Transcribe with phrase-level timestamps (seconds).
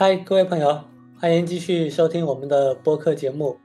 [0.00, 0.80] 嗨，各位朋友，
[1.20, 3.58] 欢迎继续收听我们的播客节目。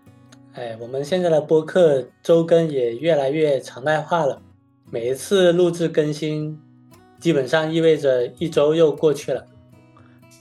[0.51, 4.41] 哎，我们现在的播客周更也越来越常态化了，
[4.91, 6.59] 每一次录制更新，
[7.21, 9.45] 基本上意味着一周又过去了。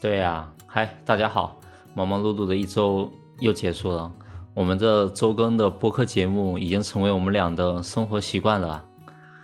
[0.01, 1.61] 对呀，嗨，大家好，
[1.95, 4.13] 忙忙碌碌的一周又结束了，
[4.53, 8.85] 我们这周更的播客节目已经成为我们俩的生活习惯了。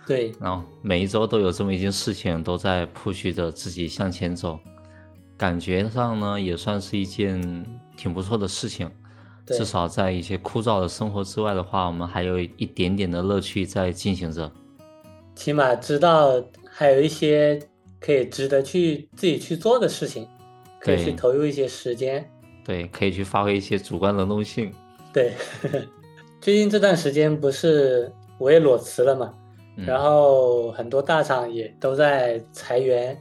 [0.05, 4.59] 对，然后每一周都有这么一件事情，都在 push 着自己向前走，
[5.41, 7.65] 感觉上呢也算是一件
[7.97, 8.87] 挺不错的事情。
[9.47, 14.51] 至少在一些枯燥的生活之外的话，我们还有一点点的乐趣在进行着。
[15.33, 17.59] 起码知道还有一些
[17.99, 20.27] 可以值得去自己去做的事情，
[20.79, 22.23] 可以去投入一些时间。
[22.63, 24.71] 对，可以去发挥一些主观能动性。
[25.11, 25.33] 对，
[26.39, 29.33] 最近这段时间不是我也裸辞了嘛？
[29.75, 33.19] 然后很多大厂也都在裁员，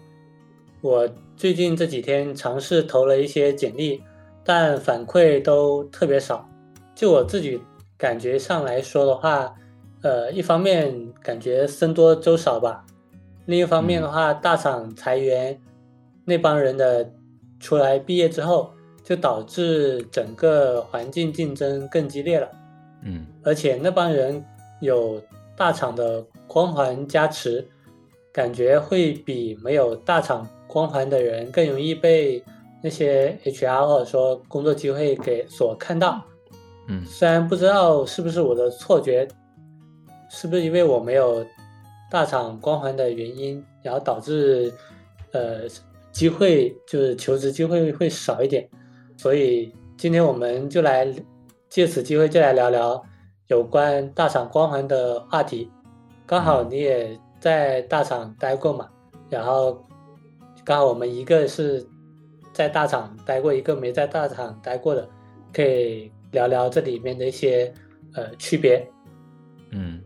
[0.82, 1.08] 我
[1.40, 4.02] 最近这几天尝试投了一些简历，
[4.44, 6.46] 但反馈都特别少。
[6.94, 7.58] 就我自己
[7.96, 9.54] 感觉上来说的话，
[10.02, 12.84] 呃，一方面感觉僧多粥少吧，
[13.46, 15.58] 另一方面的话，大厂裁员，
[16.26, 17.10] 那帮人的
[17.58, 18.70] 出来毕业之后，
[19.02, 22.50] 就导致整个环境竞争更激烈了。
[23.02, 24.44] 嗯，而且那帮人
[24.82, 25.18] 有
[25.56, 26.22] 大厂的。
[26.46, 27.64] 光环加持，
[28.32, 32.42] 感觉会比没有大厂光环的人更容易被
[32.80, 36.22] 那些 HR 或者说工作机会给所看到。
[36.88, 39.26] 嗯，虽然不知道是不是我的错觉，
[40.30, 41.44] 是不是因为我没有
[42.10, 44.72] 大厂光环的原因，然后导致
[45.32, 45.68] 呃
[46.12, 48.68] 机会就是求职机会会少一点。
[49.16, 51.06] 所以今天我们就来
[51.68, 53.00] 借此机会就来聊聊
[53.48, 55.70] 有关大厂光环的话题。
[56.26, 58.88] 刚好你也在大厂待过嘛，
[59.28, 59.84] 然后
[60.64, 61.86] 刚好我们一个是
[62.52, 65.08] 在大厂待过，一个没在大厂待过的，
[65.52, 67.72] 可以聊聊这里面的一些
[68.14, 68.86] 呃区别。
[69.70, 70.02] 嗯，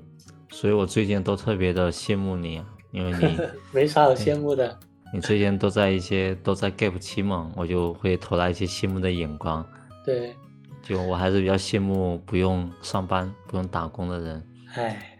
[0.50, 2.62] 所以我最近都特别的羡慕你，
[2.92, 3.38] 因为你
[3.72, 4.78] 没啥好羡慕的。
[5.12, 9.64] 你最近都在一些都在 gap 期嘛，我就会投来一些羡慕的眼光。
[10.04, 10.34] 对，
[10.82, 14.48] 就我还是比较羡慕不用上班、不用打工的人。
[14.74, 15.10] 哎。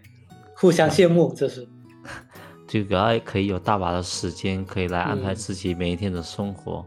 [0.56, 1.68] 互相羡慕，这是，
[2.74, 6.84] 就主要可以有大把的时间，可以来安排自己每一天的生活。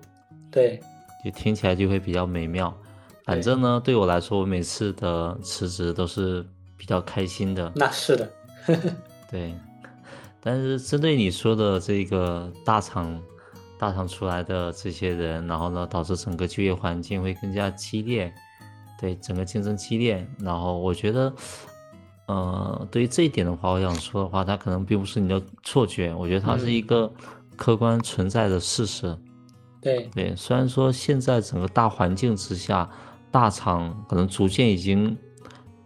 [0.51, 0.81] 对，
[1.23, 2.75] 就听起来就会比较美妙。
[3.23, 7.71] 反正呢，对我来说，我每次的辞职都是比较开心的。
[7.73, 8.29] 那是的，
[9.31, 9.53] 对。
[10.41, 13.17] 但是针对你说的这个大厂，
[13.79, 18.33] 大厂出来的这些人，然后呢，导致整个就业环境会更加激烈，
[18.99, 20.27] 对整个竞争激烈。
[20.41, 21.33] 然后我觉得。
[22.27, 27.09] 呃，对于这一点的话，我想说的话，它可能并不是你的错觉，我觉得它是一个
[27.55, 29.17] 客观存在的事实。
[29.81, 32.89] 对对，虽然说现在整个大环境之下，
[33.31, 35.17] 大厂可能逐渐已经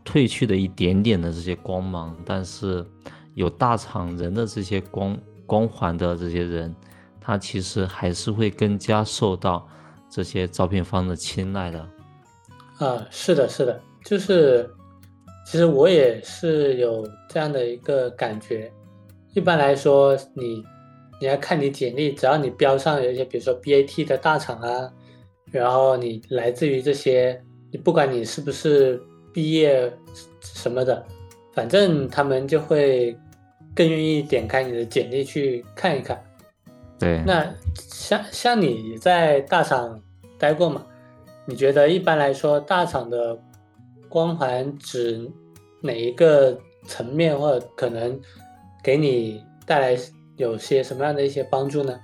[0.04, 2.84] 褪去了一点点的这些光芒，但是
[3.36, 5.16] 有大厂人的这些光
[5.46, 6.76] 光环的这些人，
[7.20, 9.68] 他其实还是会更加受到
[10.10, 11.88] 这些招聘方的青睐的。
[12.80, 14.68] 啊，是的，是的，就是。
[15.52, 18.72] 其实我也是有这样的一个感觉。
[19.34, 20.64] 一般来说，你
[21.20, 24.90] 你要看你简历，只要你标上有一些，比如说 BAT 的大厂啊，
[25.52, 29.04] 然后你来自于这些，你不管你是不是
[29.34, 29.92] 毕业
[30.40, 31.06] 什么的，
[31.52, 33.14] 反正他们就会
[33.76, 36.24] 更愿意点开你的简历去看一看。
[36.98, 37.22] 对。
[37.28, 40.02] 那像像你在大厂
[40.40, 40.86] 待过嘛？
[41.46, 43.38] 你觉得一般来说，大厂的
[44.08, 45.30] 光环指？
[45.82, 48.20] 哪一个层面或者可能
[48.84, 49.98] 给你带来
[50.38, 52.00] 有些什么样的一些帮助呢？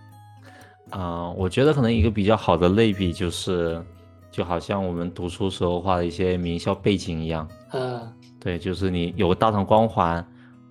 [0.90, 3.84] 啊，我觉得可能一个比较好的类比就是，
[4.32, 7.48] 就好像我们读书时候画的一些名校背景一样。
[7.70, 10.26] 啊，对，就是你有个大厂光环，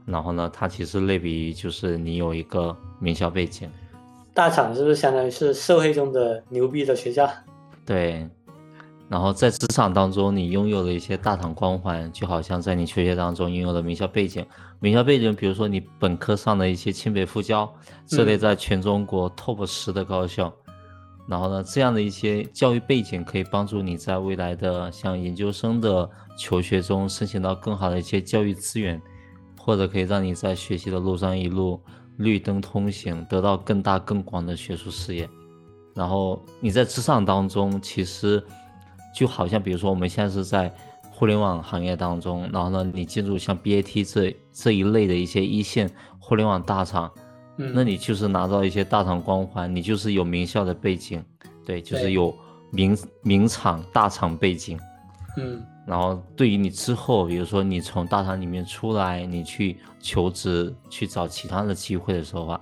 [0.07, 3.71] 然后呢，它其实类比于就是你有一个名校背景。
[4.33, 7.29] 大厂是不是相当于是社会中的牛逼的学校？
[7.85, 8.29] 对。
[9.09, 14.45] 然后在职场当中，你拥有了一些大厂光环，就好像在你求学当中拥有了名校背景。
[14.81, 17.73] 名校背景，比如说你本科上的一些清北复交，
[18.05, 20.53] 这类在全中国 top 十的高校。
[21.29, 29.01] 然后呢，这样的一些教育背景可以帮助你在未来的像研究生的求学中申请到更好的一些教育资源，
[29.57, 31.81] 或者可以让你在学习的路上一路
[32.17, 35.29] 绿灯通行，得到更大更广的学术视野。
[35.95, 38.43] 然后你在职场当中，其实。
[39.17, 40.71] 就好像，比如说我们现在是在
[41.11, 47.11] 互联网行业当中，然后呢，你进入像 BAT 这这一类的一些一线互联网大厂，
[47.57, 51.25] 嗯，那你就是拿到一些大厂光环，你就是有名校的背景，
[51.65, 52.37] 对，就是有
[52.71, 54.79] 名名厂大厂背景，
[55.39, 55.63] 嗯。
[55.87, 62.61] 然后对于你之后，比如说你从大厂里面出来，你去求职去找其他的机会的时候啊，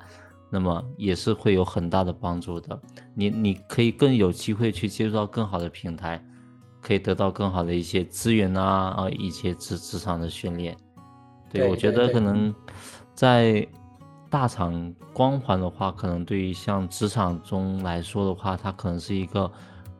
[0.50, 2.78] 那么也是会有很大的帮助的。
[3.12, 6.22] 你你可以更有机会去接触到更好的平台，
[6.84, 10.76] 可以得到更好的一些资源啊啊一些职职场的训练。
[11.50, 12.54] 对对我觉得可能
[13.14, 13.66] 在
[14.28, 19.50] 大厂光环的话，可能对于像职场中来说的话，它可能是一个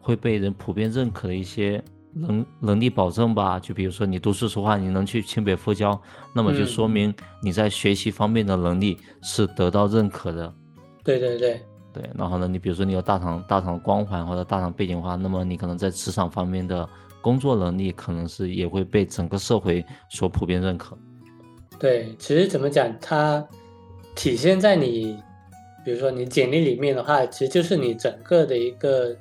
[0.01, 1.83] 会被人普遍认可的一些
[2.13, 3.59] 能能力保证吧。
[3.61, 5.99] 就比如说你读书说话，你能去清北复交，
[6.35, 10.53] 那么就嗯说明你在学习方面的能力是得到认可的。
[11.05, 11.63] 对对对，
[11.95, 16.87] 对，然后呢，你比如说你有大厂大厂光环或者大厂背景的话，那么你可能在职场方面的
[17.23, 20.99] 工作能力可能是也会被整个社会所普遍认可。
[21.79, 23.47] 对，其实怎么讲，它
[24.17, 25.17] 体现在你，
[25.85, 29.17] 比如说你简历里面的话，其实就是你整个的一个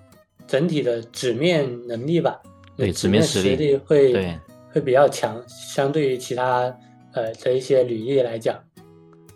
[0.47, 2.41] 整体的纸面能力吧。
[2.75, 4.39] 对纸面实力力会对
[4.71, 6.75] 会比较强，相对于其他
[7.11, 8.59] 呃的一些履历来讲。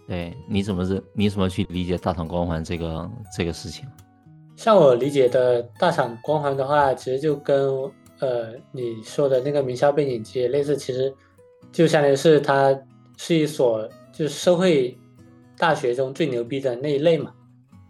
[0.08, 1.04] 对，你怎么是？
[1.14, 3.86] 你怎么去理解大厂光环这个这个事情？
[4.56, 7.70] 像我理解的大厂光环的话，其实就跟
[8.20, 11.14] 呃你说的那个名校背景其实类似，其实
[11.72, 12.76] 就相当于是它
[13.18, 14.98] 是一所就是社会
[15.58, 17.34] 大学中最牛逼的那一类嘛，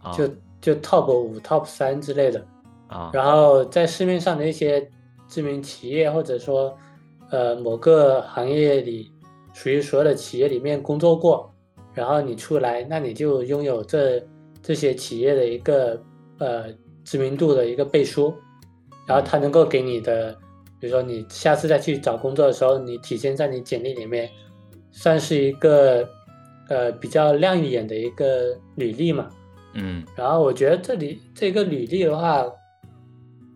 [0.02, 0.28] 啊就
[0.60, 2.44] 就 top 五、top 三之类的。
[2.88, 4.90] 啊然后在市面上的一些
[5.28, 6.76] 知名企业，或者说
[7.30, 9.12] 呃某个行业里
[9.52, 11.54] 属于所有的企业里面工作过，
[11.98, 14.22] 然后你出来，那你就拥有这
[14.62, 16.00] 这些企业的一个
[16.38, 16.66] 呃
[17.02, 18.32] 知名度的一个背书，
[19.04, 20.32] 然后它能够给你的，
[20.78, 24.30] 比如说你下次再去找工作的时候，你体现在你简历里面，
[24.92, 26.08] 算是一个
[26.68, 29.28] 呃比较亮眼的一个履历嘛。
[29.74, 32.46] 嗯然后我觉得这里这个履历的话，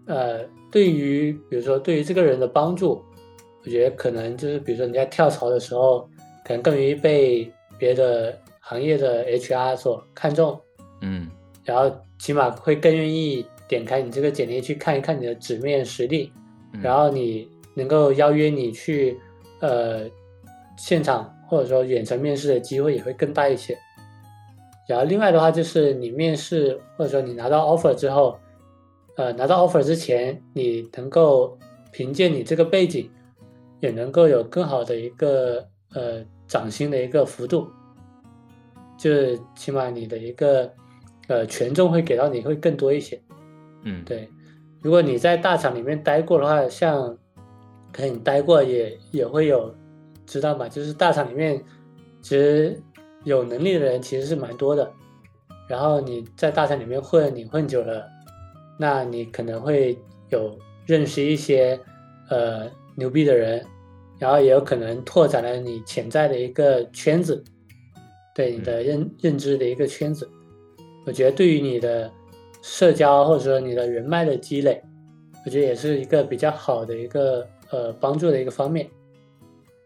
[0.06, 0.40] 呃，
[0.72, 3.00] 对于比如说对于这个人的帮助，
[3.64, 6.00] 我觉得可能就是比如说你在跳槽的时候，
[6.44, 7.48] 可能更容易被
[7.82, 10.56] 别的行业的 HR 所看重，
[11.00, 11.28] 嗯
[11.64, 16.32] 然后起码会更愿意点开你这个简历去看一看你的纸面实力，
[16.74, 19.18] 嗯然后你能够邀约你去
[19.58, 20.08] 呃
[20.76, 23.76] 现场或者说远程面试的机会也会更大一些。
[24.86, 28.38] 然后另外的话就是你面试或者说你拿到 offer 之后，
[29.16, 31.58] 呃拿到 offer 之前，你能够
[31.90, 33.10] 凭借你这个背景，
[33.80, 37.70] 也能够有更好的一个呃涨薪的一个幅度，
[38.98, 40.70] 就是起码你的一个
[41.26, 43.18] 呃权重会给到你会更多一些。
[43.84, 44.28] 嗯，对，
[44.82, 47.16] 如果你在大厂里面待过的话，像
[47.90, 49.74] 可能你待过也也会有
[50.26, 51.64] 知道嘛，就是大厂里面
[52.20, 52.78] 其实
[53.24, 54.92] 有能力的人其实是蛮多的，
[55.66, 58.06] 然后你在大厂里面混，你混久了，
[58.78, 59.98] 那你可能会
[60.28, 61.80] 有认识一些
[62.28, 63.64] 呃牛逼的人，
[64.22, 67.42] 然后也有可能拓展了你潜在的一个圈子，
[68.32, 70.30] 对你的认认知的一个圈子。
[71.04, 72.08] 我觉得对于你的
[72.62, 74.80] 社交或者说你的人脉的积累，
[75.44, 78.88] 我觉得也是一个比较好的一个呃帮助的一个方面。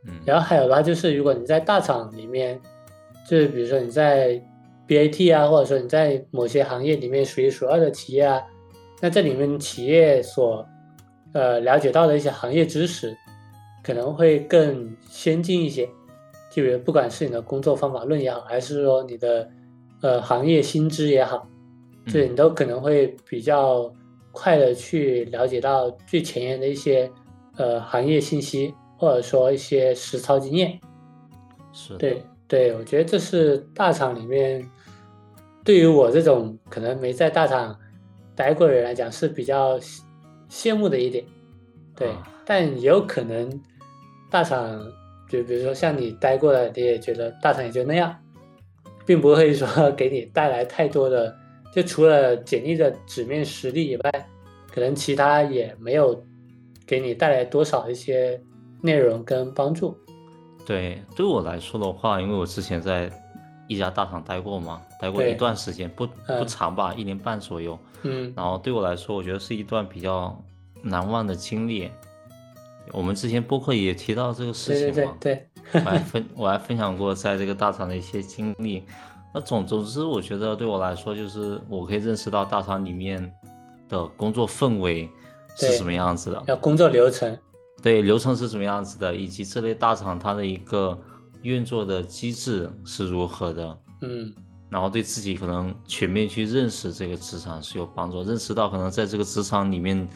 [0.05, 2.61] 嗯，然后还有的话就是，如果你在大厂里面，
[3.27, 4.39] 就是比如说你在
[4.87, 8.43] BAT 啊，或者说你在某些行业里面数一数二的企业啊，
[9.01, 10.63] 那这里面企业所
[11.33, 13.17] 呃了解到的一些行业知识，
[13.87, 15.89] 可能会更先进一些。
[16.51, 19.49] 就比如不管是你的工作方法论也好，还是说你的
[20.01, 21.47] 呃行业薪资也好，
[22.07, 23.93] 这嗯你都可能会比较
[24.33, 27.09] 快的去了解到最前沿的一些
[27.59, 30.81] 呃行业信息，或者说一些实操经验。
[31.73, 34.69] 是，对对，我觉得这是大厂里面
[35.63, 37.79] 对于我这种可能没在大厂
[38.35, 40.01] 待过的人来讲是比较羡
[40.51, 41.25] 羡慕的一点。
[41.95, 43.51] 对，啊但也有可能
[44.37, 44.79] 大厂
[45.31, 48.15] 就比如说像你待过的，你也觉得大厂也就那样，
[49.07, 51.35] 并不会说给你带来太多的，
[51.73, 54.29] 就除了简历的纸面实力以外，
[54.71, 56.23] 可能其他也没有
[56.87, 58.39] 给你带来多少一些
[58.83, 59.97] 内容跟帮助。
[60.67, 63.11] 对，对我来说的话，因为我之前在
[63.69, 67.79] 一家大厂待过嘛，待过一段时间，不不嗯长吧，一年半左右。
[68.03, 70.39] 嗯然后对我来说，我觉得是一段比较
[70.83, 71.91] 难忘的经历。
[72.93, 78.85] 我们之前播客也提到这个事情嘛，对对，我还分 我还分享过在这个大厂的一些经历。
[79.35, 83.33] 那总总之，我觉得对我来说，就是我可以认识到大厂里面
[83.89, 85.09] 的工作氛围
[85.57, 87.37] 是什么样子的，要工作流程，
[87.83, 90.99] 对流程是什么样子的，以及这类大厂它的一个
[91.43, 93.79] 运作的机制是如何的。
[94.03, 94.33] 嗯
[94.69, 100.07] 然后对自己可能全面去认识这个职场是有帮助，认识到可能在这个职场里面，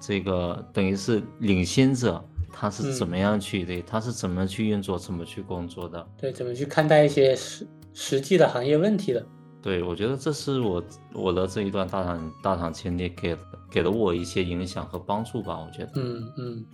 [0.00, 9.24] 这个等于是领先者他是怎么样去的，他是怎么去运作，怎么去工作的，对，怎么去看待一些实实际的行业问题的。
[9.60, 13.36] 对，我觉得这是我我的这一段大厂大厂经历给
[13.70, 15.90] 给了我一些影响和帮助吧，我觉得。
[15.96, 16.64] 嗯嗯，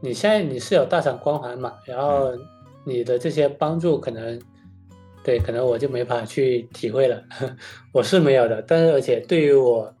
[0.00, 1.74] 你现在你是有大厂光环嘛？
[1.84, 2.32] 然后
[2.82, 4.40] 你的这些帮助可能，
[5.22, 7.22] 对，可能我就没法去体会了。
[7.92, 9.94] 我是没有的，但是而且对于我，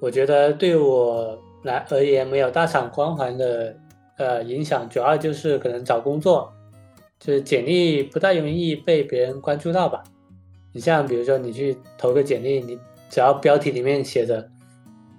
[0.00, 3.76] 我觉得对于我来而言，没有大厂光环的
[4.16, 6.52] 呃影响，主要就是可能找工作，
[7.18, 10.02] 就是简历不太容易被别人关注到吧。
[10.72, 14.46] 你像比如说，你去投个简历，你只要标题里面写着，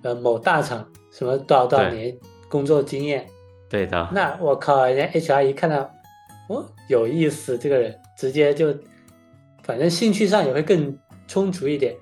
[0.03, 2.15] 呃，某大厂什么多少多少年
[2.47, 3.27] 工作经验，
[3.67, 4.07] 对的。
[4.13, 5.91] 那我靠，人家 HR 一看到，
[6.47, 8.73] 哦，有意思，这个人直接就，
[9.63, 10.95] 反正兴趣上也会更
[11.27, 11.95] 充足一点，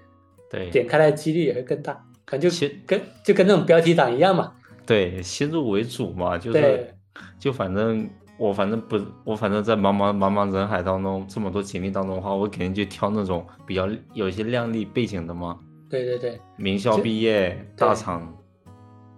[0.51, 4.51] 对，点开的几率也会更大，可能就跟就跟那种标题党一样嘛。
[4.85, 6.93] 对，先入为主嘛，就是，
[7.39, 8.09] 就反正。
[8.37, 15.57] 我反正不，我反正在茫茫茫茫人海当中，这么多简历当中的话，我肯定就挑那种比较有一些靓丽背景的嘛。
[15.89, 18.37] 对对对，名校毕业，大厂。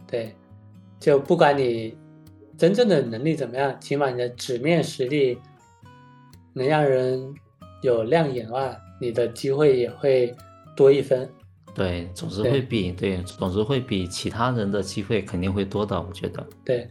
[0.05, 0.35] 对，
[0.99, 1.97] 就不管你
[2.59, 5.39] 真正的能力怎么样，起码你的纸面实力
[6.53, 7.33] 能让人
[7.81, 10.31] 有亮眼的话，你的机会也会
[10.75, 11.27] 多一分。
[11.77, 16.43] 对，总是会比对，总是会比其他人的机会肯定会多的，我觉得。
[16.65, 16.89] 对。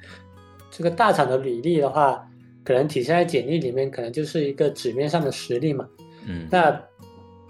[0.70, 2.24] 这个大厂的履历的话，
[2.62, 5.86] 可能体现在简历里面，可能就是一个纸面上的实力嘛。
[6.26, 6.78] 嗯，那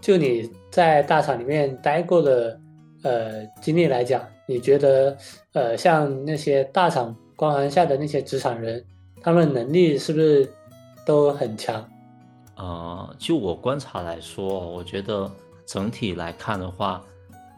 [0.00, 2.60] 就你在大厂里面待过的
[3.02, 5.16] 呃经历来讲，你觉得
[5.52, 8.84] 呃像那些大厂光环下的那些职场人，
[9.20, 10.48] 他们能力是不是
[11.04, 11.84] 都很强？
[12.56, 15.28] 呃，就我观察来说，我觉得
[15.66, 17.04] 整体来看的话，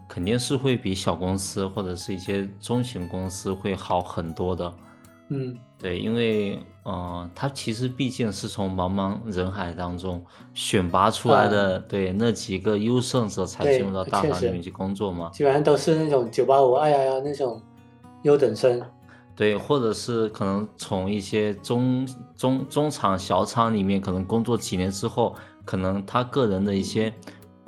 [0.09, 4.73] 肯定是会比小公司或者是一些中型公司会好很多的。
[5.31, 10.25] 嗯，对，因为，嗯，他其实毕竟是从茫茫人海当中
[10.55, 15.29] 选拔出来的，对那几个优胜者才进入到大厂里面去工作嘛。
[15.35, 17.61] 基本上都是那种九八五、二幺幺那种
[18.23, 18.83] 优等生。
[19.37, 27.13] 对，或者是可能从一些中中中厂、小厂里面，可能工作几年之后，可能他个人的一些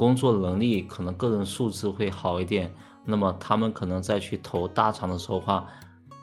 [0.01, 2.73] 工作能力，可能个人素质会好一点，
[3.05, 5.67] 那么他们可能再去投大厂的时候话，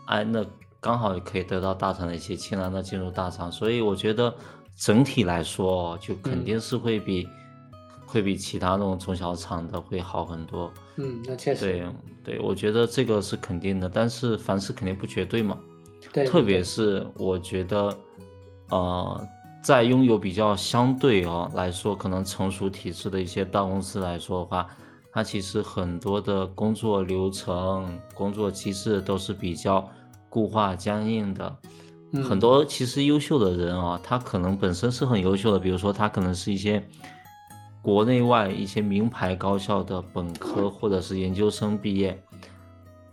[0.08, 0.44] 哎，那。
[0.80, 4.34] 刚好也可以得到大厂的一些青睐，那进入大厂，所以我觉得
[4.76, 7.28] 整体来说，就肯定是会比
[8.06, 10.72] 会比其他那种中小厂的会好很多。
[10.98, 11.66] 嗯，那确实。
[12.24, 15.58] 对对，我觉得这个是肯定的，但是凡事肯定不绝对嘛。
[16.14, 16.26] 对。
[16.26, 17.98] 特别是我觉得，
[18.70, 19.28] 呃，
[19.68, 24.66] 在拥有比较相对哦来说可能成熟体制的一些大公司来说的话，
[25.12, 29.86] 它其实很多的工作流程、工作机制都是比较。
[30.30, 31.58] 固化僵硬的
[32.30, 35.58] 很多，其实优秀的人啊，他可能本身是很优秀的。
[35.58, 36.86] 比如说，他可能是一些
[37.82, 42.22] 国内外一些名牌高校的本科或者是研究生毕业，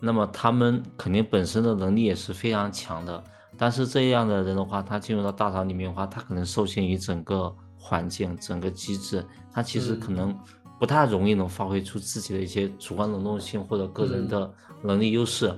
[0.01, 3.25] 那么他们肯定本身的能力也是非常强的。
[3.57, 10.37] 但是这样的人的话，他进入到大厂里面的话，他可能受限于整个环境、整个机制，他其实可能
[10.79, 14.51] 不太容易能发挥出自己的一些主观能动性或者个人的
[14.83, 15.55] 能力优势。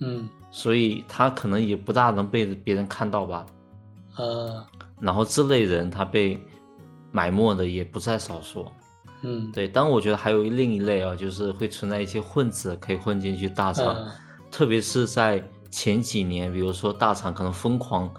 [0.00, 0.28] 嗯。
[0.50, 3.44] 所以他可能也不大能被别人看到吧，
[4.16, 4.64] 呃，
[4.98, 6.42] 然后这类人他被
[7.12, 8.64] 埋没的也不在少数，
[9.20, 9.68] 嗯，对。
[9.68, 13.94] 但我觉得还有另一类啊，就是会存在一些混子可以混进去大厂，
[14.50, 18.12] 特别是在前几年，比如说大厂可能疯狂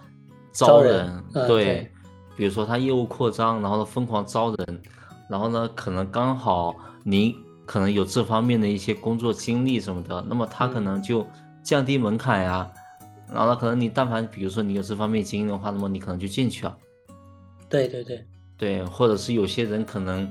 [0.51, 1.91] 招人，对，
[2.35, 4.81] 比如说他业务扩张，然后呢疯狂招人，
[5.29, 11.25] 然后呢可能刚好你可能有这方面的一些工作经历什么的，那么他可能就。
[11.61, 12.71] 降低门槛呀，
[13.31, 16.75] 然后可能你但凡比如说你有这方面经验的话，那么你可能就进去了。
[17.67, 18.25] 对对对
[18.57, 20.27] 对，或者是有些人可能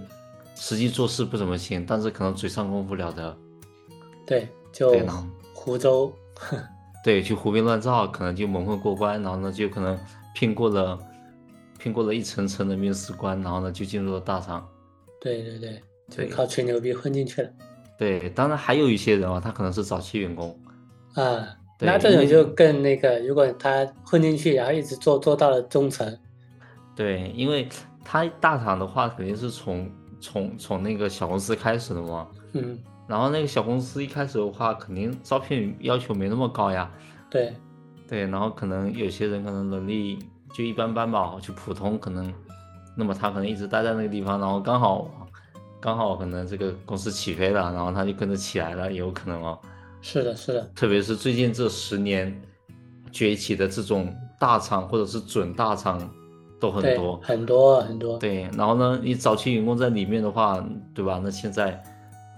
[0.56, 3.36] 实际做事不怎么行，但是可能嘴上功夫了得。
[4.26, 4.90] 对，就
[5.54, 6.12] 湖州。
[7.08, 9.98] 对，去胡编乱造，可能就蒙混过关，然后呢就可能
[10.34, 10.98] 骗过了
[11.78, 14.68] 骗过了一层层的面试官，然后呢就进入了大厂。
[15.18, 17.48] 对对对，就靠吹牛逼混进去了。
[17.98, 20.54] 对，当然还有一些人啊，他可能是早期员工。
[21.14, 21.48] 啊，
[21.80, 26.14] 那这种就更那个，如果他混进去，然后一直做做到了中层，
[26.94, 27.66] 对，因为
[28.04, 36.90] 他大厂的话肯定是从从从那个小公司开始的嘛，嗯，然后那个小公司一开始的话，肯定招聘要求没那么高呀，
[37.30, 37.54] 对，
[38.06, 40.18] 对，然后可能有些人可能能力
[40.52, 42.32] 就一般般吧，就普通，可能，
[42.94, 45.10] 那么他可能一直待在那个地方，然后刚好
[45.80, 49.58] 刚好可能这个公司起飞了，然后他就跟着起来了，也有可能哦。
[50.00, 52.40] 是的，是的，特别是最近这十年
[53.10, 55.98] 崛起的这种大厂或者是准大厂
[56.60, 57.16] 都很多。
[57.22, 60.62] 很多很多，对，然后呢，你早期员工在里面的话，
[60.94, 61.20] 对吧？
[61.24, 61.82] 那现在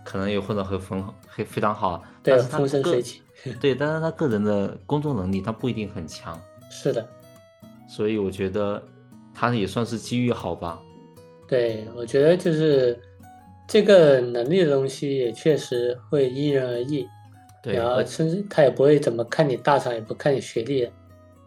[0.05, 3.23] 可能也混得很很很非常好，对但是他风生水起，
[3.61, 6.41] 对，但是他个人的工作能力他不一定很强，
[6.71, 7.07] 是的，
[7.89, 8.83] 所以我觉得
[9.35, 10.81] 他也算是机遇好吧。
[11.49, 12.99] 对，我觉得就是
[13.67, 17.07] 这个能力的东西也确实会因人而异，
[17.63, 20.89] 对，然后甚至他也不会怎么看你大厂，也不看你学历，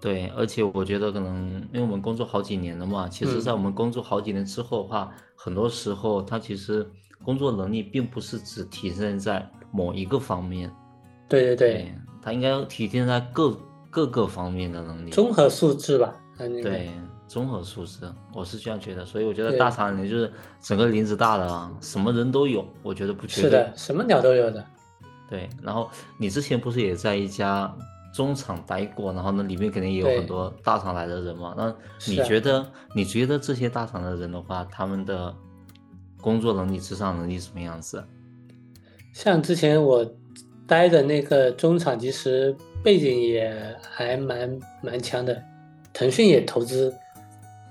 [0.01, 3.41] 对，而且我觉得可能因为我们工作好几年了嘛，其实，嗯。
[3.41, 6.86] 在我们工作好几年之后的话，很多时候他其实
[7.24, 10.72] 工作能力并不是只体现在某一个方面，
[11.27, 13.58] 对对对，他应该体现在各
[13.89, 15.12] 各个方面的能力。
[15.12, 16.92] 综合素质吧，对
[17.27, 23.42] 综合素质，我是这样觉得，所以我觉得大厂里就是整个林子大的啊，什么人都有，我觉得不缺。
[23.42, 24.63] 是的，什么鸟都有的，
[25.30, 27.74] 对，然后你之前不是也在一家
[28.13, 31.56] 中厂待过，然后呢，里面肯定也有很多大厂来的人嘛。
[31.58, 31.74] 那
[32.08, 32.63] 你觉得，
[32.94, 35.34] 你觉得这些大厂的人的话，他们的
[36.24, 38.01] 工作能力、职场能力什么样子？
[39.13, 40.03] 像之前我
[40.65, 45.39] 待的那个中厂，其实背景也还蛮蛮强的，
[45.94, 46.92] 腾讯也投资，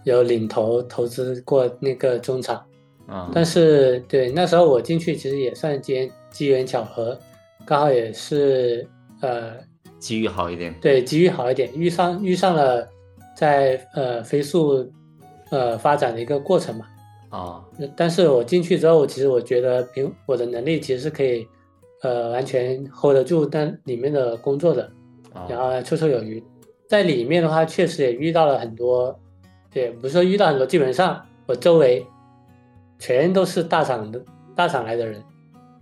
[0.05, 2.65] 有领投投资过那个中厂，
[3.07, 7.19] 啊、但是对那时候我进去其实也算机机缘巧合，
[7.65, 8.87] 刚好也是
[9.21, 9.55] 呃
[9.99, 10.73] 机遇好一点。
[10.81, 12.87] 对机遇好一点，遇上遇上了
[13.35, 14.89] 在呃飞速
[15.51, 16.87] 呃发展的一个过程嘛。
[17.33, 17.65] 啊，
[17.97, 21.49] 但是我进去之后，其实我觉得凭我的能力其实是可以，
[22.03, 24.85] 呃，完全 hold 得住那里面的工作的，
[25.33, 26.45] 啊然后绰绰有余。
[26.87, 29.19] 在里面的话，确实也遇到了很多，
[29.73, 32.07] 也不是说遇到很多，基本上我周围
[32.99, 34.23] 全都是大厂的
[34.55, 35.25] 大厂来的人，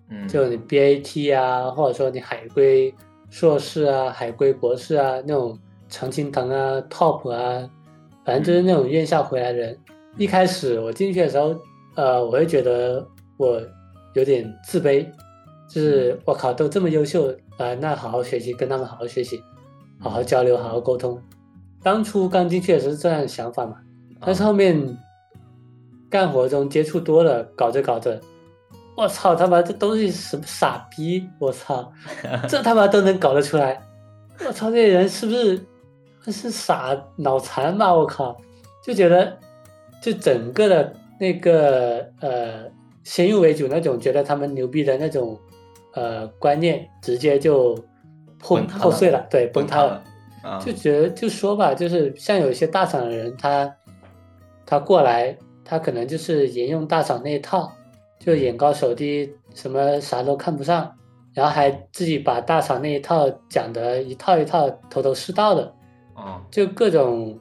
[0.09, 2.95] 嗯，就你 BAT 啊，或者说你海归
[3.29, 5.59] 硕士啊、海归博士啊那种
[5.89, 7.69] 常青藤啊、Top 啊，
[8.25, 9.77] 反正就是那种院校回来的人。
[10.21, 11.57] 一开始我进去的时候，
[11.95, 13.03] 呃，我会觉得
[13.39, 13.59] 我
[14.13, 15.11] 有点自卑，
[15.67, 19.43] 就是我靠，都这么优秀啊、呃那好好学习，跟他们好好学习，
[19.99, 21.19] 好好交流，好好沟通。
[21.83, 23.79] 当初刚进去的时候是这样的想法嘛，
[24.21, 24.95] 但是后面
[26.11, 28.21] 干活中接触多了，搞着搞着，
[28.99, 31.27] 我操他妈这东西什么傻逼！
[31.39, 31.91] 我操，
[32.47, 33.81] 这他妈都能搞得出来！
[34.47, 35.65] 我操，这些人是不是
[36.31, 37.95] 是傻脑残吧？
[37.95, 38.37] 我靠，
[38.85, 39.35] 就觉得
[40.01, 42.65] 就整个的那个呃
[43.05, 45.39] 先入为主那种觉得他们牛逼的那种
[45.95, 47.75] 呃观念，直接就
[48.39, 49.89] 破破碎了，对，崩塌了。
[49.93, 50.05] 了。
[50.43, 53.71] 啊，就觉得就说吧，就是像有一些大厂的人，他
[54.65, 55.37] 他过来，
[55.67, 57.71] 他可能就是沿用大厂那一套，
[58.19, 60.91] 就眼高手低，什么啥都看不上，
[61.35, 65.71] 然后还自己把大厂那一套讲的一套一套头头是道的，
[66.15, 67.39] 啊就各种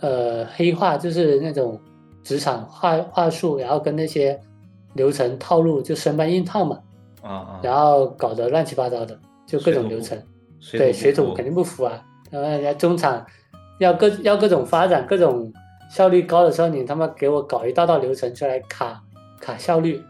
[0.00, 1.80] 呃黑话，就是那种
[2.22, 4.38] 职场话话术，然后跟那些
[4.94, 6.80] 流程套路就生搬硬套嘛，
[7.22, 10.20] 啊啊，然后搞得乱七八糟的，就各种流程。
[10.72, 12.02] 对，水土土肯定不服啊。
[12.30, 13.24] 然后人家中厂
[13.78, 15.52] 要各要各种发展，各种
[15.90, 19.00] 效率高的时候，你他妈给我搞一道道流程出来卡
[19.40, 20.02] 卡效率，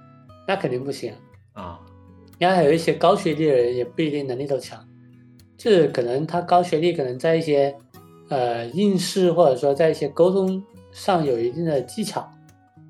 [0.48, 1.12] 那肯定不行
[1.52, 1.62] 啊。
[1.62, 1.80] 啊
[2.38, 4.78] 然后还有一些高学历的人也不一定能力都强，
[5.56, 7.74] 就是可能他高学历，可能在一些
[8.28, 10.62] 呃应试或者说在一些沟通
[10.92, 12.28] 上有一定的技巧，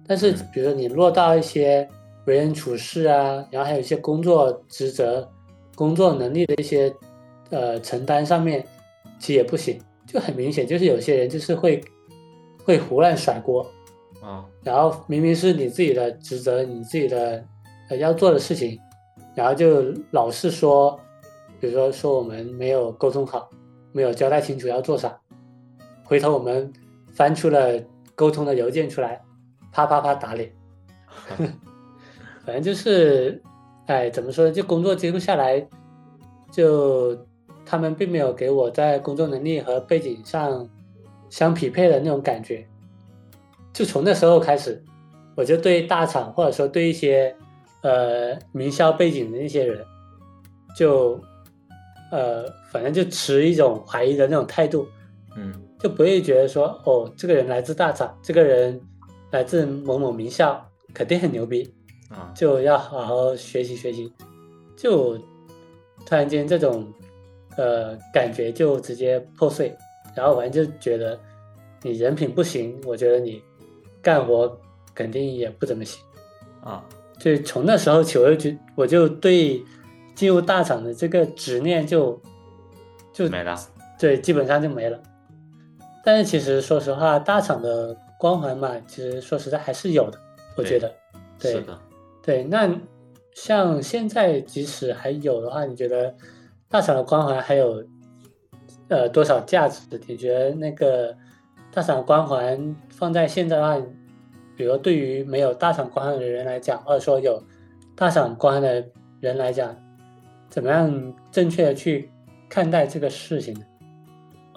[0.06, 0.48] 但是嗯。
[0.52, 1.88] 比如说你落到一些
[2.26, 5.28] 为人处事啊，然后还有一些工作职责、
[5.74, 6.92] 工作能力的一些
[7.50, 8.64] 呃承担上面，
[9.18, 11.80] 其实也不行，就很明显就是有些人就是会
[12.64, 13.64] 会胡乱甩锅，
[14.20, 14.44] 啊。
[14.64, 17.44] 然后明明是你自己的职责，你自己的
[17.90, 18.78] 呃要做的事情，
[19.34, 20.98] 然后就老是说，
[21.60, 23.48] 比如说说我们没有沟通好，
[23.92, 25.16] 没有交代清楚要做啥，
[26.06, 26.72] 回头我们
[27.12, 27.80] 翻出了
[28.14, 29.20] 沟通的邮件出来，
[29.72, 30.50] 啪啪啪打脸，
[32.46, 33.42] 反正就是，
[33.86, 34.52] 哎，怎么说呢？
[34.52, 35.66] 就工作接触下来，
[36.52, 37.16] 就
[37.64, 40.68] 他们并没有给我在工作能力和背景上
[41.28, 42.66] 相匹配的那种感觉。
[43.72, 44.82] 就从那时候开始，
[45.34, 47.34] 我就对大厂或者说对一些
[47.82, 49.84] 呃名校背景的那些人，
[50.76, 51.20] 就
[52.12, 54.86] 呃反正就持一种怀疑的那种态度，
[55.36, 58.80] 嗯就不会觉得说哦这个人来自大厂，这个人
[59.30, 61.72] 来自某某名校，肯定很牛逼，
[62.10, 64.12] 啊就要好好学习学习。
[64.76, 65.16] 就
[66.04, 66.86] 突然间这种
[67.56, 69.74] 呃感觉就直接破碎，
[70.14, 71.18] 然后反正就觉得
[71.82, 73.42] 你人品不行，我觉得你
[74.02, 74.58] 干活
[74.94, 76.04] 肯定也不怎么行。
[76.62, 76.84] 啊，
[77.18, 79.64] 就从那时候起，我就觉我就对
[80.14, 82.20] 进入大厂的这个执念就
[83.12, 83.56] 就没了。
[83.98, 85.00] 对，基本上就没了。
[86.06, 90.16] 但是其实说实话，大厂的光环嘛，其实说实在还是有的，
[90.56, 90.94] 我觉得。
[91.36, 91.76] 对是的，
[92.22, 92.70] 对，那
[93.34, 96.14] 像现在即使还有的话，你觉得
[96.68, 97.84] 大厂的光环还有
[98.86, 99.80] 呃多少价值？
[100.06, 101.12] 你觉得那个
[101.72, 103.76] 大厂光环放在现在的话，
[104.56, 107.42] 比如对于没有大厂光环的人来讲，或者说有
[107.96, 108.86] 大厂光环的
[109.18, 109.76] 人来讲，
[110.48, 112.08] 怎么样正确的去
[112.48, 113.60] 看待这个事情呢？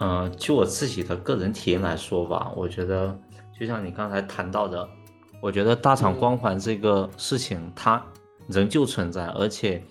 [0.01, 3.17] 嗯，就我自己的个人体验来说吧，我觉得
[3.57, 4.87] 就像你刚才谈到的，
[5.41, 8.01] 我觉得大厂光环这个事情它
[8.47, 9.83] 仍旧存在，而且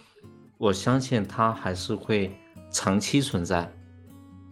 [0.57, 2.35] 我相信它还是会
[2.71, 3.71] 长期存在。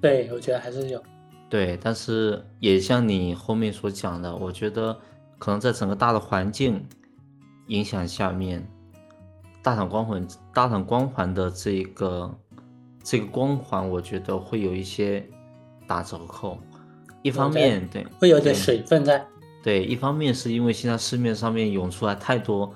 [0.01, 1.03] 对，我觉得还是有。
[1.49, 4.95] 对，但是也像你后面所讲的，我觉得
[5.39, 6.85] 可能在整个大的环境
[7.69, 8.63] 影响下面，
[9.63, 12.39] 大厂光环、大厂光环的这个
[13.03, 15.27] 这个光环，我觉得会有一些
[15.87, 16.59] 打折扣。
[17.23, 19.27] 一方面，对，会有点水分在。
[19.63, 22.73] 对，一方面是因为现在市面上面涌出来太多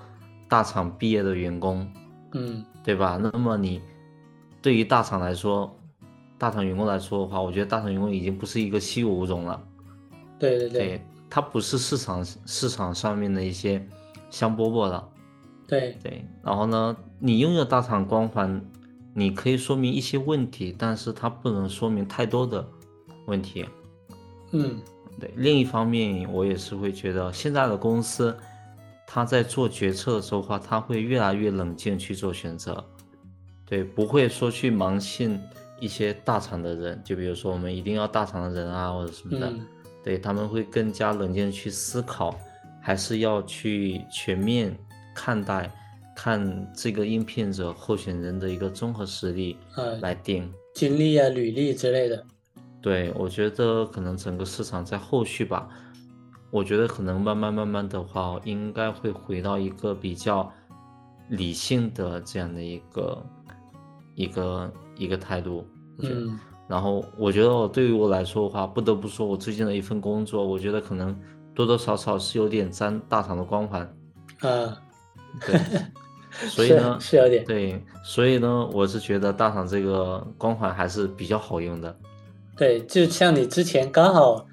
[0.49, 1.89] 大厂毕业的员工，
[2.33, 3.17] 嗯，对吧？
[3.17, 3.81] 那么你
[4.61, 5.73] 对于大厂来说，
[6.37, 9.63] 大厂员工来说的话，我觉得大厂员工已经不是一个稀有物种了。
[10.37, 13.87] 对对对，对，它不是市场市场上面的一些
[14.31, 15.09] 香饽饽了。
[15.69, 18.61] 对对，然后呢，你拥有大厂光环，
[19.15, 22.67] 你可以说明一些问题，但是它不能说明太多的
[23.27, 23.65] 问题。
[24.53, 24.81] 嗯，
[25.21, 28.37] 对，另一方面，我也是会觉得现在的公司，
[29.07, 32.85] 他在做决策的时候话，他会越来越冷静去做选择，
[33.65, 35.39] 对，不会说去盲信
[35.79, 39.61] 一些大厂的人，就比如说我们一定要大厂的人啊或者什么的，嗯
[40.03, 42.35] 对他们会更加冷静去思考，
[42.81, 44.75] 还是要去全面
[45.15, 45.71] 看待，
[46.17, 50.51] 看这个应聘者候选人的一个综合实力呃，来定。
[50.75, 52.25] 经历啊、履历之类的。
[52.83, 55.69] 对，我觉得可能整个市场在后续吧，
[56.51, 60.51] 我觉得可能慢慢慢慢的话，应该会回到一个比较
[61.29, 63.27] 理性的这样的一个
[64.15, 65.67] 一个一个态度。
[65.99, 66.41] 我觉得嗯
[66.71, 71.19] 然后我觉得我对于我来说的话，不得不说我最近的一份工作，我觉得可能
[71.53, 73.83] 多多少少是有点沾大厂的光环。
[74.39, 74.81] 啊，
[75.45, 75.61] 对，
[76.49, 77.45] 所以是呢，是有点。
[77.45, 81.99] 对，所以呢，我是觉得大厂这个光环还是比较好用的。
[82.61, 84.47] 对，就像你之前刚好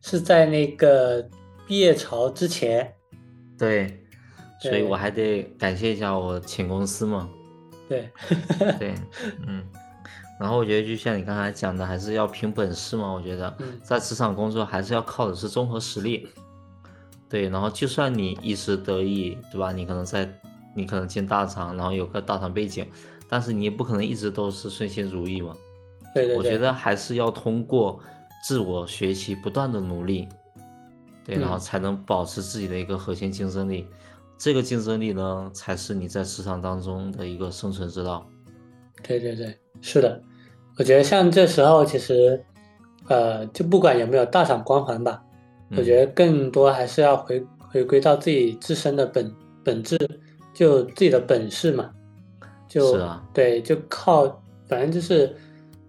[0.00, 1.28] 是在那个
[1.66, 2.94] 毕业潮之前，
[3.58, 4.04] 对，
[4.60, 7.28] 所以我还得感谢一下我前公司嘛。
[7.88, 8.08] 对，
[8.78, 8.94] 对，
[9.44, 9.66] 嗯，
[10.38, 13.12] 然后我觉得就像你刚才讲的，还是要凭本事嘛。
[13.12, 16.28] 我觉得嗯在职场工作还是要靠的是综合实力。
[17.28, 19.72] 对，然后就算你一时得意，对吧？
[19.72, 20.32] 你可能在
[20.76, 22.86] 你可能进大厂，然后有个大厂背景，
[23.28, 25.56] 但是你也不可能一直都是顺心如意嘛。
[26.14, 28.00] 对对对，我觉得还是要通过
[28.42, 30.28] 自我学习，不断的努力，
[31.24, 31.60] 对，然后嗯。
[31.60, 33.86] 才能保持自己的一个核心竞争力。
[34.36, 38.24] 这个竞争力呢，才是你在市场当中的一个生存之道。
[39.02, 40.22] 对对对，是的，
[40.78, 42.40] 我觉得像这时候其实，
[43.08, 45.20] 呃，就不管有没有大厂光环吧，
[45.76, 49.98] 我觉得，得更多还是要回回归到自己自身的本本质，
[50.54, 51.90] 就自己的本事嘛，
[52.68, 53.22] 就是啊。
[53.34, 54.26] 对，就靠，
[54.68, 55.36] 反正就是，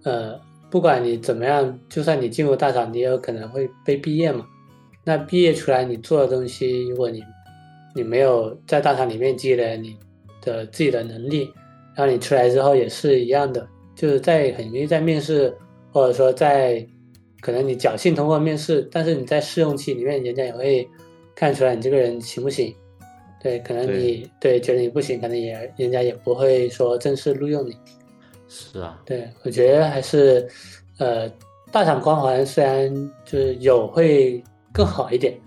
[0.04, 4.46] 呃，不管你怎么样，就算你进入大厂，你也有可能会被毕业嘛。
[5.04, 7.24] 那毕业出来你做的东西，如果你
[7.96, 9.98] 你没有在大厂里面积累你
[10.42, 11.52] 的自己的能力，
[11.96, 15.54] 然后你出来之后也是一样的，就是在很容易在面试
[15.92, 16.86] 或者说在
[17.42, 20.88] 可能你侥幸通过面试，但是你在试用期里面，人家也会
[21.36, 22.74] 看出来你这个人行不行。
[23.42, 27.74] 对，可能你对觉得你不行，可能也人家也不会说正式录用你。
[28.50, 30.50] 是啊，对，我觉得还是，
[30.98, 31.30] 呃，
[31.72, 32.92] 大厂光环虽然
[33.24, 35.40] 就是有会更好一点，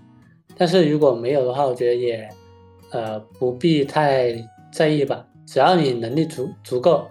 [0.57, 2.29] 但是如果没有的话，我觉得也，
[2.91, 4.33] 呃，不必太
[4.71, 5.27] 在意吧。
[5.45, 7.05] 只要你能力足足够，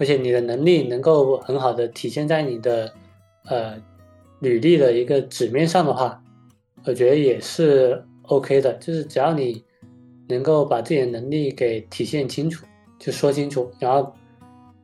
[0.00, 2.92] 而且你的能力能够很好的体现在你的，
[3.46, 3.80] 呃，
[4.40, 6.20] 履历的一个纸面上的话，
[6.84, 8.72] 我觉得也是 OK 的。
[8.74, 9.64] 就是只要你
[10.28, 12.66] 能够把自己的能力给体现清楚，
[12.98, 14.12] 就说清楚，然后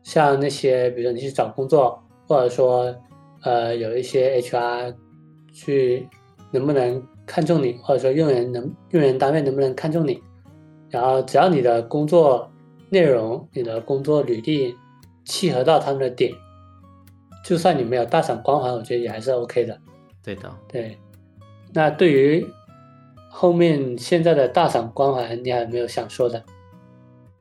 [0.06, 2.94] 像那些，比如说你去找工作，或者说，
[3.42, 4.94] 呃，有一些 HR
[5.52, 6.08] 去
[6.52, 10.22] 能不能看中你，或者说用人能用人单位能不能看中你，
[10.90, 12.48] 然后只要你的工作
[12.88, 14.76] 内容、你的工作履历
[15.24, 16.32] 契合到他们的点，
[17.44, 19.76] 就算你没有大赏光环，我觉得也还是 OK 的。
[20.22, 20.96] 对的，对，
[21.72, 22.46] 那对于
[23.28, 26.44] 后面现在的大赏光环，你还有没有想说的？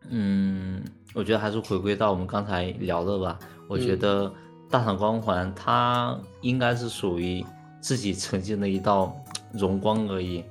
[0.09, 0.83] 嗯，
[1.15, 3.39] 我觉得还是回归到我们刚才聊的吧。
[3.67, 3.99] 我觉嗯。
[3.99, 4.33] 得
[4.69, 7.43] 大厂光环它应该是属于
[7.79, 9.15] 自己曾经的一道
[9.53, 10.43] 荣光而已，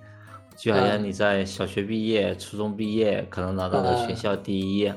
[0.56, 1.04] 就好像嗯。
[1.04, 4.92] 你在小学毕业、初中毕业，可能拿到了学嗯校第一，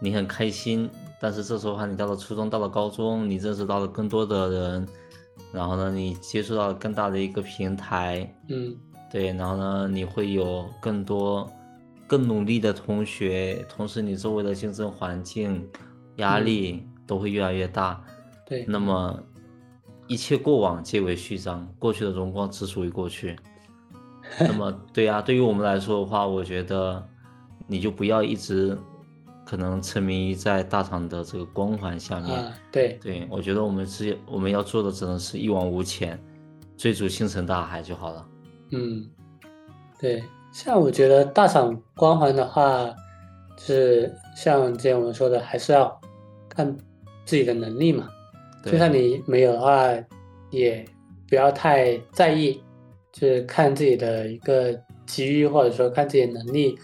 [0.00, 0.90] 你很开心。
[1.18, 4.88] 但是这时候的话，你到了初中，到了高中，你认识到了更多的人，
[5.52, 8.76] 然后呢，你接触到了更大的一个平台，嗯。
[9.10, 11.48] 对，然后呢，你会有更多
[12.06, 15.68] 更努力的同学，同时你周围的竞争环境
[16.16, 18.02] 压嗯力都会越来越大。
[18.46, 19.22] 对，那么，
[20.06, 23.36] 一切过往皆为序章，过去的荣光只属于过去。
[24.38, 27.04] 那么， 对呀、对于我们来说的话，我觉得
[27.66, 28.78] 你就不要一直
[29.44, 32.30] 可能沉迷于在大厂的这个光环下面。
[32.38, 36.16] 啊，对，对，我觉得我们是我们要做的只能是一往无前，
[36.76, 38.28] 追逐星辰大海就好了。
[38.70, 39.08] 嗯，
[39.98, 40.22] 对，
[40.56, 42.90] 像我觉得大厂光环的话，
[43.58, 46.00] 就是像之前我们说的，还是要
[46.48, 46.74] 看
[47.26, 48.08] 自己的能力嘛。
[48.64, 49.92] 就对算你没有的话，
[50.50, 50.82] 也
[51.28, 52.58] 不要太在意，
[53.12, 56.74] 就是看自己的一个机遇，或者说看自己的能力，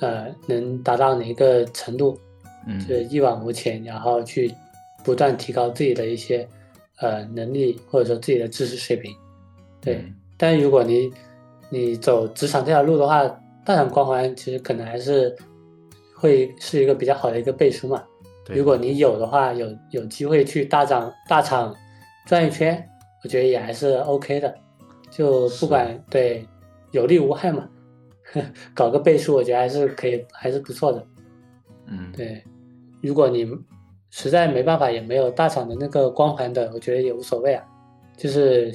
[0.00, 2.18] 呃，能达到哪一个程度，
[2.66, 4.52] 嗯，就是一往无前，然后去
[5.04, 6.44] 不断提高自己的一些
[6.98, 9.14] 呃能力，或者说自己的知识水平。
[9.80, 11.08] 对，嗯但如果你
[11.72, 13.26] 你走职场这条路的话，
[13.64, 15.34] 大厂光环其实可能还是
[16.14, 18.02] 会是一个比较好的一个背书嘛。
[18.48, 21.74] 如果你有的话，有有机会去大厂大厂
[22.26, 22.86] 转一圈，
[23.24, 24.54] 我觉得也还是 OK 的。
[25.10, 26.46] 就不管对
[26.90, 27.66] 有利无害嘛，
[28.74, 31.06] 搞个背书，我觉得还是可以，还是不错的。
[31.86, 32.44] 嗯，对，
[33.00, 33.50] 如果你
[34.10, 37.64] 实在没办法，也没有大厂的那个光环的，我觉得也无所谓啊。
[38.14, 38.70] 就是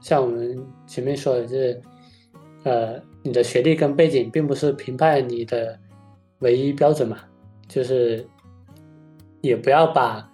[0.00, 1.80] 像我们前面说的，就是
[2.64, 5.78] 呃，你的学历跟背景并不是评判你的
[6.40, 7.18] 唯一标准嘛，
[7.68, 8.26] 就是
[9.40, 10.28] 也不要把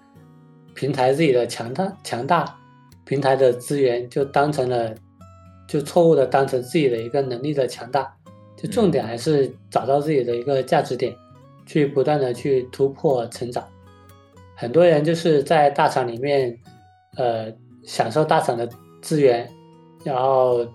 [0.74, 2.58] 平台自己的强大强大
[3.04, 4.94] 平台的资源就当成了
[5.68, 8.14] 就错误的当成自己的一个能力的强大，
[8.56, 11.14] 就重点还是找到自己的一个价值点，
[11.66, 13.64] 去不断的去突破成长。
[14.56, 16.56] 很多人就是在大厂里面，
[17.16, 18.68] 呃，享受大厂的
[19.02, 19.48] 资源，
[20.04, 20.66] 然后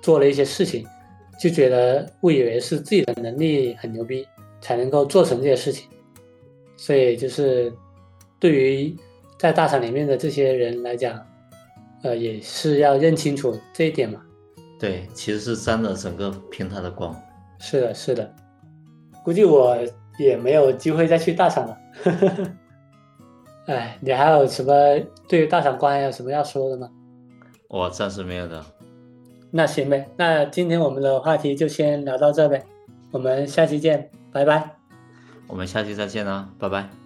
[0.00, 0.86] 做了一些事情，
[1.38, 4.26] 就觉得误以为是自己的能力很牛逼，
[4.60, 5.88] 才能够做成这些事情。
[6.76, 7.72] 所以就是
[8.38, 8.96] 对于
[9.38, 11.20] 在大厂里面的这些人来讲，
[12.02, 14.20] 呃，也是要认清楚这一点嘛。
[14.78, 17.14] 对，其实是沾了整个平台的光。
[17.58, 18.34] 是的，是的，
[19.24, 19.78] 估计我
[20.18, 21.78] 也没有机会再去大厂了。
[23.66, 24.72] 哎，你还有什么
[25.26, 26.88] 对于大厂观还有什么要说的吗？
[27.68, 28.64] 我暂时没有的。
[29.50, 32.64] 那行呗，那今天我们的话题就先聊到这呗，
[33.10, 34.76] 我们下期见，拜拜。
[35.46, 37.05] 我们下期再见啦，拜拜。